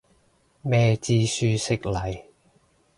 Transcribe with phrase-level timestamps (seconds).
[0.63, 2.23] 咩知書識禮